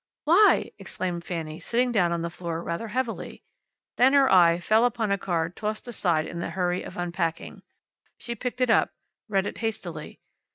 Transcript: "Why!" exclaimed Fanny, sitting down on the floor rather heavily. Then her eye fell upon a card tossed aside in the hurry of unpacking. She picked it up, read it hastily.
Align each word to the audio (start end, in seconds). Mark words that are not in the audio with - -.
"Why!" 0.23 0.71
exclaimed 0.79 1.23
Fanny, 1.25 1.59
sitting 1.59 1.91
down 1.91 2.11
on 2.11 2.23
the 2.23 2.31
floor 2.31 2.63
rather 2.63 2.87
heavily. 2.87 3.43
Then 3.97 4.13
her 4.13 4.31
eye 4.31 4.59
fell 4.59 4.83
upon 4.85 5.11
a 5.11 5.17
card 5.19 5.55
tossed 5.55 5.87
aside 5.87 6.25
in 6.25 6.39
the 6.39 6.49
hurry 6.49 6.81
of 6.81 6.97
unpacking. 6.97 7.61
She 8.17 8.33
picked 8.33 8.61
it 8.61 8.71
up, 8.71 8.89
read 9.29 9.45
it 9.45 9.59
hastily. 9.59 10.19